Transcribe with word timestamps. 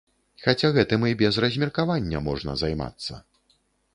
Хаця, 0.45 0.69
гэтым 0.77 1.03
і 1.09 1.17
без 1.19 1.37
размеркавання 1.43 2.21
можна 2.29 2.55
займацца. 2.63 3.21